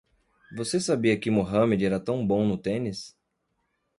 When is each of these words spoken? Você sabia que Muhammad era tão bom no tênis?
Você 0.57 0.79
sabia 0.79 1.15
que 1.15 1.29
Muhammad 1.29 1.79
era 1.83 1.99
tão 1.99 2.25
bom 2.25 2.43
no 2.43 2.57
tênis? 2.57 3.15